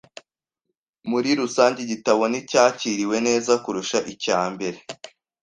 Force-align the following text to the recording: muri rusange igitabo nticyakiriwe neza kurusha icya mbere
muri 1.09 1.29
rusange 1.39 1.79
igitabo 1.85 2.21
nticyakiriwe 2.31 3.17
neza 3.27 3.51
kurusha 3.63 3.97
icya 4.13 4.39
mbere 4.53 4.77